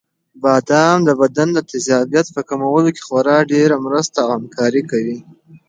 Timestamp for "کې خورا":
2.95-3.37